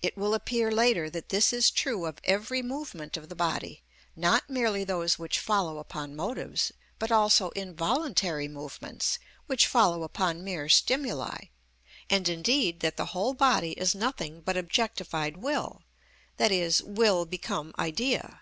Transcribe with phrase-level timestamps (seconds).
[0.00, 3.82] It will appear later that this is true of every movement of the body,
[4.16, 9.18] not merely those which follow upon motives, but also involuntary movements
[9.48, 11.48] which follow upon mere stimuli,
[12.08, 15.82] and, indeed, that the whole body is nothing but objectified will,
[16.38, 18.40] i.e., will become idea.